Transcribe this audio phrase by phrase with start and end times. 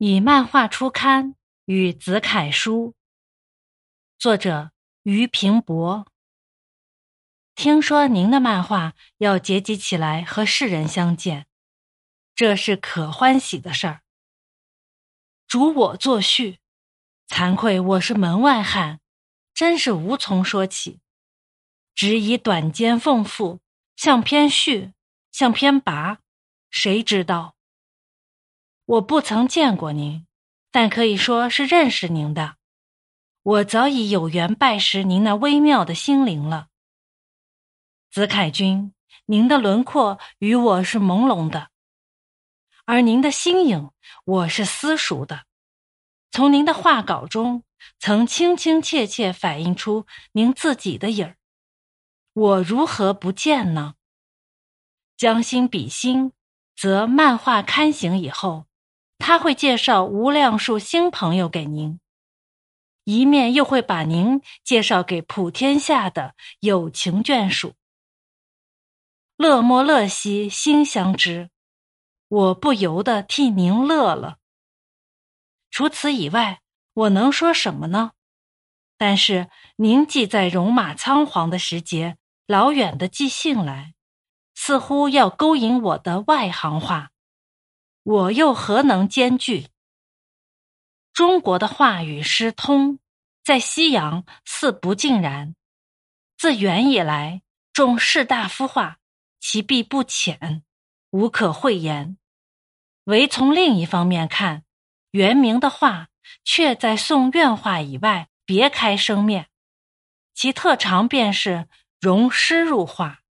[0.00, 2.94] 以漫画初刊与子楷书，
[4.16, 4.70] 作者
[5.02, 6.06] 于平博。
[7.56, 11.48] 听说您的漫画要结集起来和世人相见，
[12.36, 14.02] 这是可欢喜的事儿。
[15.48, 16.60] 主我作序，
[17.26, 19.00] 惭愧我是门外汉，
[19.52, 21.00] 真是无从说起。
[21.96, 23.58] 只以短间奉赋，
[23.96, 24.92] 像篇序，
[25.32, 26.18] 像篇跋，
[26.70, 27.56] 谁知道？
[28.88, 30.26] 我不曾见过您，
[30.70, 32.56] 但可以说是认识您的。
[33.42, 36.68] 我早已有缘拜识您那微妙的心灵了，
[38.10, 38.94] 子凯君，
[39.26, 41.68] 您的轮廓与我是朦胧的，
[42.86, 43.90] 而您的心影
[44.24, 45.44] 我是私熟的。
[46.30, 47.64] 从您的画稿中，
[47.98, 51.36] 曾清清切切反映出您自己的影儿，
[52.32, 53.96] 我如何不见呢？
[55.18, 56.32] 将心比心，
[56.74, 58.64] 则漫画刊行以后。
[59.18, 62.00] 他会介绍无量数新朋友给您，
[63.04, 67.74] 一面又会把您介绍给普天下的有情眷属。
[69.36, 71.50] 乐莫乐兮心相知，
[72.28, 74.38] 我不由得替您乐了。
[75.70, 76.60] 除此以外，
[76.94, 78.12] 我能说什么呢？
[78.96, 83.94] 但是您既在戎马仓皇的时节，老远的寄信来，
[84.54, 87.10] 似乎要勾引我的外行话。
[88.10, 89.68] 我又何能兼具？
[91.12, 93.00] 中国的话语诗通，
[93.44, 95.54] 在西洋似不尽然。
[96.38, 97.42] 自元以来，
[97.74, 98.96] 重士大夫画，
[99.40, 100.62] 其弊不浅，
[101.10, 102.16] 无可讳言。
[103.04, 104.64] 唯从另一方面看，
[105.10, 106.08] 元明的画
[106.42, 109.50] 却在宋院画以外别开生面，
[110.32, 111.68] 其特长便是
[112.00, 113.20] 融诗入画。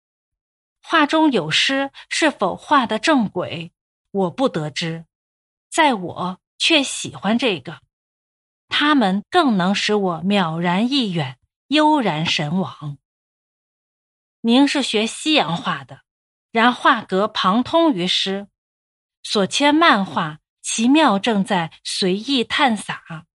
[0.81, 3.73] 画中有诗，是否画的正轨？
[4.11, 5.05] 我不得知，
[5.71, 7.81] 在我却喜欢这个，
[8.69, 12.99] 他们更能使我渺然意远，悠然神往。
[14.41, 16.03] 您是学西洋画的，
[16.51, 18.49] 然画格旁通于诗，
[19.23, 23.27] 所牵漫画奇妙正在随意探洒。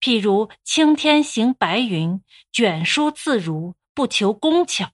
[0.00, 4.90] 譬如青天行白云，卷书自如，不求工巧，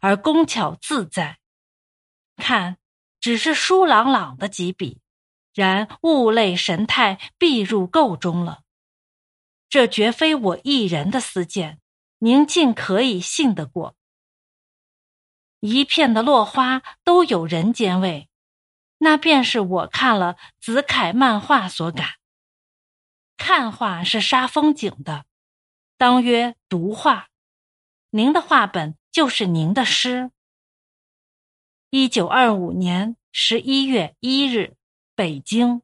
[0.00, 1.38] 而工巧自在。
[2.36, 2.79] 看。
[3.20, 5.00] 只是疏朗朗的几笔，
[5.54, 8.62] 然物类神态必入构中了。
[9.68, 11.80] 这绝非我一人的私见，
[12.18, 13.94] 您尽可以信得过。
[15.60, 18.28] 一片的落花都有人间味，
[18.98, 22.14] 那便是我看了子凯漫画所感。
[23.36, 25.26] 看画是杀风景的，
[25.96, 27.28] 当曰读画。
[28.10, 30.30] 您的画本就是您的诗。
[31.92, 34.74] 一九二五年十一月一日，
[35.16, 35.82] 北京。